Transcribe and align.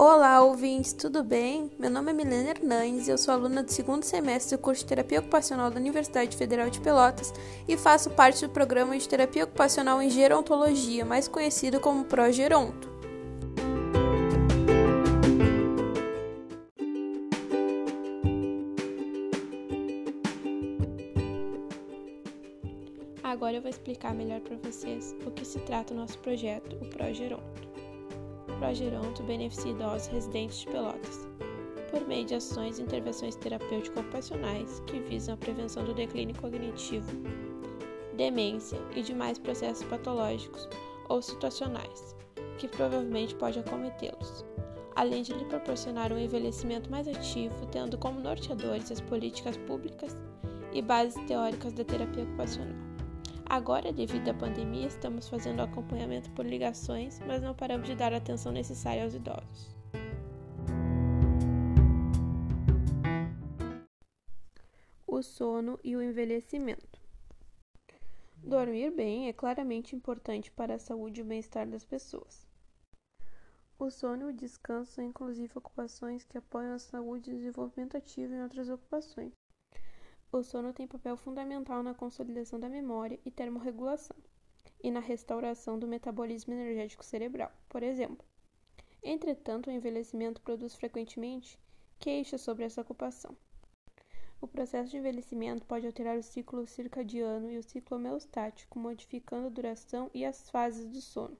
Olá, 0.00 0.40
ouvintes, 0.40 0.92
tudo 0.92 1.24
bem? 1.24 1.72
Meu 1.76 1.90
nome 1.90 2.12
é 2.12 2.14
Milena 2.14 2.50
Hernandes 2.50 3.08
e 3.08 3.10
eu 3.10 3.18
sou 3.18 3.34
aluna 3.34 3.64
do 3.64 3.72
segundo 3.72 4.04
semestre 4.04 4.56
do 4.56 4.62
curso 4.62 4.82
de 4.82 4.88
Terapia 4.90 5.18
Ocupacional 5.18 5.72
da 5.72 5.80
Universidade 5.80 6.36
Federal 6.36 6.70
de 6.70 6.80
Pelotas 6.80 7.34
e 7.66 7.76
faço 7.76 8.08
parte 8.10 8.46
do 8.46 8.52
programa 8.52 8.96
de 8.96 9.08
Terapia 9.08 9.42
Ocupacional 9.42 10.00
em 10.00 10.08
Gerontologia, 10.08 11.04
mais 11.04 11.26
conhecido 11.26 11.80
como 11.80 12.04
Progeronto. 12.04 12.88
Agora 23.24 23.56
eu 23.56 23.62
vou 23.62 23.70
explicar 23.70 24.14
melhor 24.14 24.40
para 24.42 24.56
vocês 24.58 25.12
o 25.26 25.32
que 25.32 25.44
se 25.44 25.58
trata 25.58 25.92
o 25.92 25.96
nosso 25.96 26.16
projeto, 26.20 26.76
o 26.76 26.88
Progeronto. 26.88 27.67
Progeronto 28.58 29.22
beneficia 29.22 29.70
idosos 29.70 30.08
residentes 30.08 30.58
de 30.58 30.66
Pelotas, 30.66 31.28
por 31.90 32.06
meio 32.08 32.26
de 32.26 32.34
ações 32.34 32.78
e 32.78 32.82
intervenções 32.82 33.36
terapêuticas 33.36 33.98
ocupacionais 33.98 34.80
que 34.80 34.98
visam 34.98 35.34
a 35.34 35.38
prevenção 35.38 35.84
do 35.84 35.94
declínio 35.94 36.34
cognitivo, 36.40 37.08
demência 38.16 38.78
e 38.96 39.02
demais 39.02 39.38
processos 39.38 39.84
patológicos 39.84 40.68
ou 41.08 41.22
situacionais, 41.22 42.16
que 42.58 42.66
provavelmente 42.66 43.34
pode 43.36 43.60
acometê-los, 43.60 44.44
além 44.96 45.22
de 45.22 45.32
lhe 45.32 45.44
proporcionar 45.44 46.12
um 46.12 46.18
envelhecimento 46.18 46.90
mais 46.90 47.06
ativo, 47.06 47.64
tendo 47.70 47.96
como 47.96 48.20
norteadores 48.20 48.90
as 48.90 49.00
políticas 49.00 49.56
públicas 49.56 50.16
e 50.72 50.82
bases 50.82 51.22
teóricas 51.26 51.72
da 51.72 51.84
terapia 51.84 52.24
ocupacional. 52.24 52.87
Agora, 53.50 53.90
devido 53.90 54.28
à 54.28 54.34
pandemia, 54.34 54.86
estamos 54.86 55.26
fazendo 55.26 55.62
acompanhamento 55.62 56.30
por 56.32 56.44
ligações, 56.44 57.18
mas 57.26 57.40
não 57.40 57.54
paramos 57.54 57.88
de 57.88 57.94
dar 57.94 58.12
a 58.12 58.18
atenção 58.18 58.52
necessária 58.52 59.02
aos 59.02 59.14
idosos. 59.14 59.74
O 65.06 65.22
sono 65.22 65.80
e 65.82 65.96
o 65.96 66.02
envelhecimento. 66.02 67.00
Dormir 68.36 68.90
bem 68.90 69.28
é 69.28 69.32
claramente 69.32 69.96
importante 69.96 70.50
para 70.52 70.74
a 70.74 70.78
saúde 70.78 71.20
e 71.20 71.24
o 71.24 71.26
bem-estar 71.26 71.66
das 71.66 71.86
pessoas. 71.86 72.46
O 73.78 73.90
sono 73.90 74.28
e 74.28 74.32
o 74.32 74.36
descanso 74.36 74.92
são 74.92 75.04
inclusive 75.04 75.52
ocupações 75.56 76.22
que 76.22 76.36
apoiam 76.36 76.74
a 76.74 76.78
saúde 76.78 77.30
e 77.30 77.32
o 77.32 77.36
desenvolvimento 77.36 77.96
ativo 77.96 78.34
em 78.34 78.42
outras 78.42 78.68
ocupações. 78.68 79.37
O 80.30 80.42
sono 80.42 80.74
tem 80.74 80.86
papel 80.86 81.16
fundamental 81.16 81.82
na 81.82 81.94
consolidação 81.94 82.60
da 82.60 82.68
memória 82.68 83.18
e 83.24 83.30
termorregulação, 83.30 84.14
e 84.82 84.90
na 84.90 85.00
restauração 85.00 85.78
do 85.78 85.88
metabolismo 85.88 86.52
energético 86.52 87.02
cerebral, 87.02 87.50
por 87.66 87.82
exemplo. 87.82 88.26
Entretanto, 89.02 89.68
o 89.68 89.72
envelhecimento 89.72 90.42
produz 90.42 90.74
frequentemente 90.74 91.58
queixas 91.98 92.42
sobre 92.42 92.64
essa 92.64 92.82
ocupação. 92.82 93.34
O 94.38 94.46
processo 94.46 94.90
de 94.90 94.98
envelhecimento 94.98 95.64
pode 95.64 95.86
alterar 95.86 96.18
o 96.18 96.22
ciclo 96.22 96.66
circadiano 96.66 97.50
e 97.50 97.56
o 97.56 97.62
ciclo 97.62 97.96
homeostático, 97.96 98.78
modificando 98.78 99.46
a 99.46 99.50
duração 99.50 100.10
e 100.12 100.26
as 100.26 100.50
fases 100.50 100.86
do 100.86 101.00
sono. 101.00 101.38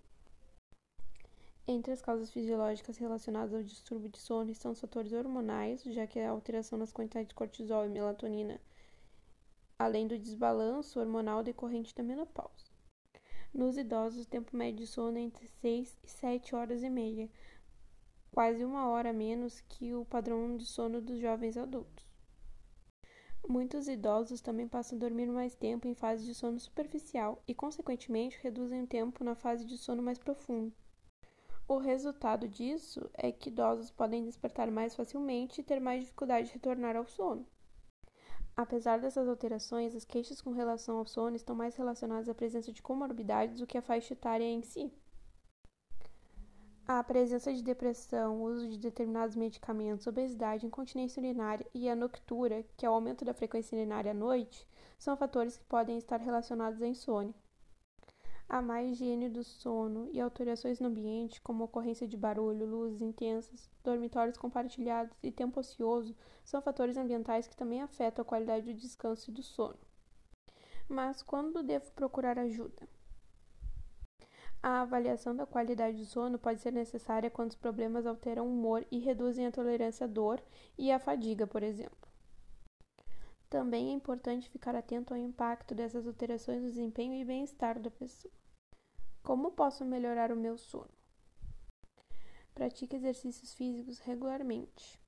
Entre 1.66 1.92
as 1.92 2.00
causas 2.00 2.30
fisiológicas 2.30 2.96
relacionadas 2.96 3.52
ao 3.52 3.62
distúrbio 3.62 4.08
de 4.08 4.18
sono 4.18 4.50
estão 4.50 4.72
os 4.72 4.80
fatores 4.80 5.12
hormonais, 5.12 5.82
já 5.84 6.06
que 6.06 6.18
a 6.18 6.30
alteração 6.30 6.78
nas 6.78 6.90
quantidades 6.90 7.28
de 7.28 7.34
cortisol 7.34 7.84
e 7.84 7.90
melatonina 7.90 8.58
além 9.78 10.08
do 10.08 10.18
desbalanço 10.18 10.98
hormonal 10.98 11.42
decorrente 11.42 11.94
da 11.94 12.02
menopausa. 12.02 12.72
Nos 13.54 13.76
idosos, 13.76 14.24
o 14.24 14.28
tempo 14.28 14.56
médio 14.56 14.84
de 14.84 14.86
sono 14.86 15.16
é 15.16 15.20
entre 15.20 15.46
6 15.46 15.98
e 16.02 16.10
7 16.10 16.54
horas 16.54 16.82
e 16.82 16.90
meia, 16.90 17.30
quase 18.32 18.64
uma 18.64 18.88
hora 18.88 19.12
menos 19.12 19.60
que 19.60 19.94
o 19.94 20.04
padrão 20.04 20.56
de 20.56 20.66
sono 20.66 21.00
dos 21.00 21.18
jovens 21.18 21.56
adultos. 21.56 22.06
Muitos 23.48 23.88
idosos 23.88 24.40
também 24.40 24.68
passam 24.68 24.98
a 24.98 25.00
dormir 25.00 25.26
mais 25.26 25.54
tempo 25.54 25.86
em 25.86 25.94
fase 25.94 26.26
de 26.26 26.34
sono 26.34 26.58
superficial 26.58 27.42
e, 27.46 27.54
consequentemente, 27.54 28.38
reduzem 28.42 28.82
o 28.82 28.86
tempo 28.86 29.24
na 29.24 29.34
fase 29.34 29.64
de 29.64 29.78
sono 29.78 30.02
mais 30.02 30.18
profundo. 30.18 30.74
O 31.66 31.78
resultado 31.78 32.48
disso 32.48 33.08
é 33.14 33.30
que 33.30 33.48
idosos 33.48 33.90
podem 33.90 34.24
despertar 34.24 34.70
mais 34.70 34.94
facilmente 34.94 35.60
e 35.60 35.64
ter 35.64 35.80
mais 35.80 36.00
dificuldade 36.00 36.48
de 36.48 36.54
retornar 36.54 36.96
ao 36.96 37.06
sono. 37.06 37.46
Apesar 38.58 38.98
dessas 38.98 39.28
alterações, 39.28 39.94
as 39.94 40.04
queixas 40.04 40.40
com 40.40 40.50
relação 40.50 40.98
ao 40.98 41.06
sono 41.06 41.36
estão 41.36 41.54
mais 41.54 41.76
relacionadas 41.76 42.28
à 42.28 42.34
presença 42.34 42.72
de 42.72 42.82
comorbidades 42.82 43.60
do 43.60 43.68
que 43.68 43.78
à 43.78 43.80
faixa 43.80 44.14
etária 44.14 44.42
em 44.42 44.62
si. 44.62 44.92
A 46.84 47.04
presença 47.04 47.54
de 47.54 47.62
depressão, 47.62 48.42
uso 48.42 48.68
de 48.68 48.76
determinados 48.76 49.36
medicamentos, 49.36 50.08
obesidade, 50.08 50.66
incontinência 50.66 51.20
urinária 51.20 51.64
e 51.72 51.88
a 51.88 51.94
noctura, 51.94 52.64
que 52.76 52.84
é 52.84 52.90
o 52.90 52.94
aumento 52.94 53.24
da 53.24 53.32
frequência 53.32 53.76
urinária 53.78 54.10
à 54.10 54.14
noite, 54.14 54.66
são 54.98 55.16
fatores 55.16 55.56
que 55.56 55.64
podem 55.64 55.96
estar 55.96 56.18
relacionados 56.18 56.82
à 56.82 56.88
insônia. 56.88 57.32
A 58.48 58.62
má 58.62 58.82
higiene 58.82 59.28
do 59.28 59.44
sono 59.44 60.08
e 60.10 60.18
alterações 60.18 60.80
no 60.80 60.88
ambiente, 60.88 61.38
como 61.42 61.64
ocorrência 61.64 62.08
de 62.08 62.16
barulho, 62.16 62.64
luzes 62.64 63.02
intensas, 63.02 63.68
dormitórios 63.84 64.38
compartilhados 64.38 65.14
e 65.22 65.30
tempo 65.30 65.60
ocioso, 65.60 66.16
são 66.42 66.62
fatores 66.62 66.96
ambientais 66.96 67.46
que 67.46 67.54
também 67.54 67.82
afetam 67.82 68.22
a 68.22 68.24
qualidade 68.24 68.72
do 68.72 68.80
descanso 68.80 69.30
e 69.30 69.34
do 69.34 69.42
sono. 69.42 69.78
Mas 70.88 71.22
quando 71.22 71.62
devo 71.62 71.90
procurar 71.92 72.38
ajuda? 72.38 72.88
A 74.62 74.80
avaliação 74.80 75.36
da 75.36 75.44
qualidade 75.44 75.98
do 75.98 76.06
sono 76.06 76.38
pode 76.38 76.62
ser 76.62 76.72
necessária 76.72 77.30
quando 77.30 77.50
os 77.50 77.56
problemas 77.56 78.06
alteram 78.06 78.46
o 78.46 78.50
humor 78.50 78.82
e 78.90 78.98
reduzem 78.98 79.46
a 79.46 79.52
tolerância 79.52 80.04
à 80.04 80.08
dor 80.08 80.42
e 80.78 80.90
à 80.90 80.98
fadiga, 80.98 81.46
por 81.46 81.62
exemplo. 81.62 82.07
Também 83.48 83.88
é 83.88 83.92
importante 83.92 84.50
ficar 84.50 84.76
atento 84.76 85.14
ao 85.14 85.18
impacto 85.18 85.74
dessas 85.74 86.06
alterações 86.06 86.62
no 86.62 86.68
desempenho 86.68 87.14
e 87.14 87.24
bem-estar 87.24 87.80
da 87.80 87.90
pessoa. 87.90 88.32
Como 89.22 89.52
posso 89.52 89.86
melhorar 89.86 90.30
o 90.30 90.36
meu 90.36 90.58
sono? 90.58 90.90
Pratique 92.54 92.96
exercícios 92.96 93.54
físicos 93.54 94.00
regularmente. 94.00 95.00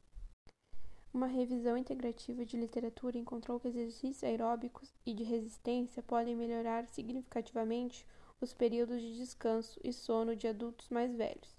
Uma 1.12 1.26
revisão 1.26 1.76
integrativa 1.76 2.46
de 2.46 2.56
literatura 2.56 3.18
encontrou 3.18 3.60
que 3.60 3.68
exercícios 3.68 4.24
aeróbicos 4.24 4.94
e 5.04 5.12
de 5.12 5.24
resistência 5.24 6.02
podem 6.02 6.36
melhorar 6.36 6.86
significativamente 6.86 8.06
os 8.40 8.54
períodos 8.54 9.02
de 9.02 9.16
descanso 9.16 9.78
e 9.84 9.92
sono 9.92 10.34
de 10.34 10.48
adultos 10.48 10.88
mais 10.88 11.14
velhos. 11.14 11.58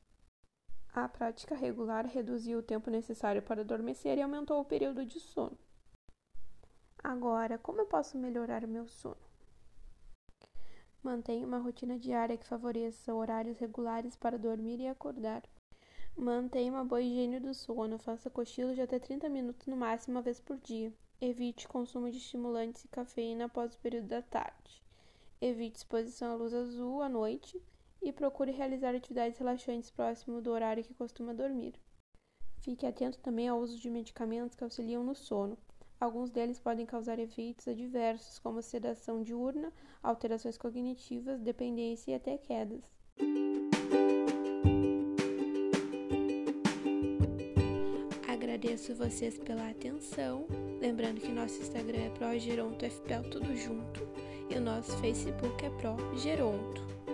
A 0.94 1.08
prática 1.08 1.54
regular 1.54 2.06
reduziu 2.06 2.60
o 2.60 2.64
tempo 2.64 2.90
necessário 2.90 3.42
para 3.42 3.62
adormecer 3.62 4.18
e 4.18 4.22
aumentou 4.22 4.60
o 4.60 4.66
período 4.66 5.06
de 5.06 5.20
sono. 5.20 5.58
Agora, 7.12 7.58
como 7.58 7.82
eu 7.82 7.86
posso 7.86 8.18
melhorar 8.18 8.64
o 8.64 8.70
meu 8.70 8.88
sono? 8.88 9.18
Mantenha 11.04 11.46
uma 11.46 11.58
rotina 11.58 12.00
diária 12.00 12.38
que 12.38 12.46
favoreça 12.46 13.14
horários 13.14 13.60
regulares 13.60 14.16
para 14.16 14.40
dormir 14.40 14.80
e 14.80 14.88
acordar. 14.88 15.44
Mantenha 16.16 16.72
uma 16.72 16.86
boa 16.86 17.02
higiene 17.02 17.38
do 17.38 17.54
sono, 17.54 18.00
faça 18.00 18.30
cochilos 18.30 18.76
de 18.76 18.82
até 18.82 18.98
30 18.98 19.28
minutos 19.28 19.68
no 19.68 19.76
máximo 19.76 20.16
uma 20.16 20.22
vez 20.22 20.40
por 20.40 20.56
dia. 20.56 20.94
Evite 21.20 21.68
consumo 21.68 22.10
de 22.10 22.18
estimulantes 22.18 22.86
e 22.86 22.88
cafeína 22.88 23.44
após 23.44 23.76
o 23.76 23.80
período 23.80 24.08
da 24.08 24.22
tarde. 24.22 24.82
Evite 25.42 25.80
exposição 25.80 26.32
à 26.32 26.36
luz 26.36 26.54
azul 26.54 27.02
à 27.02 27.10
noite 27.10 27.62
e 28.02 28.14
procure 28.14 28.54
realizar 28.54 28.96
atividades 28.96 29.38
relaxantes 29.38 29.92
próximo 29.92 30.42
do 30.42 30.50
horário 30.50 30.82
que 30.82 30.94
costuma 30.94 31.34
dormir. 31.34 31.74
Fique 32.62 32.86
atento 32.86 33.20
também 33.20 33.50
ao 33.50 33.60
uso 33.60 33.78
de 33.78 33.90
medicamentos 33.90 34.56
que 34.56 34.64
auxiliam 34.64 35.04
no 35.04 35.14
sono. 35.14 35.58
Alguns 36.02 36.32
deles 36.32 36.58
podem 36.58 36.84
causar 36.84 37.20
efeitos 37.20 37.68
adversos, 37.68 38.40
como 38.40 38.60
sedação 38.60 39.22
diurna, 39.22 39.72
alterações 40.02 40.58
cognitivas, 40.58 41.40
dependência 41.40 42.10
e 42.10 42.16
até 42.16 42.40
quedas. 42.40 42.82
Agradeço 48.28 48.96
vocês 48.96 49.38
pela 49.38 49.70
atenção. 49.70 50.48
Lembrando 50.82 51.22
que 51.22 51.32
nosso 51.32 51.62
Instagram 51.62 52.00
é 52.00 52.10
ProGerontoFPL 52.10 53.30
tudo 53.30 53.56
junto 53.56 54.02
e 54.50 54.56
o 54.56 54.62
nosso 54.62 54.98
Facebook 54.98 55.64
é 55.64 55.70
ProGeronto. 55.70 57.11